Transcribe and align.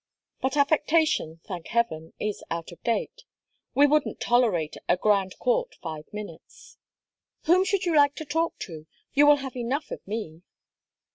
But 0.41 0.57
affectation, 0.57 1.41
thank 1.43 1.67
heaven, 1.67 2.13
is 2.19 2.43
out 2.49 2.71
of 2.71 2.81
date. 2.81 3.21
We 3.75 3.85
wouldn't 3.85 4.19
tolerate 4.19 4.75
a 4.89 4.97
Grandcourt 4.97 5.75
five 5.75 6.05
minutes. 6.11 6.79
Whom 7.43 7.63
should 7.63 7.85
you 7.85 7.95
like 7.95 8.15
to 8.15 8.25
talk 8.25 8.57
to? 8.61 8.87
You 9.13 9.27
will 9.27 9.35
have 9.45 9.55
enough 9.55 9.91
of 9.91 9.99
me." 10.07 10.41